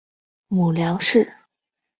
[0.47, 1.31] 母梁氏。